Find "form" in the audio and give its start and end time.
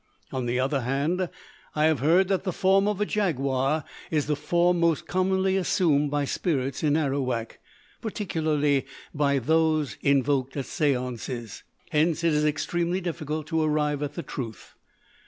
2.51-2.87, 4.35-4.79